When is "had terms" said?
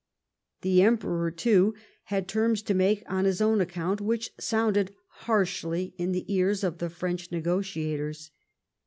2.05-2.63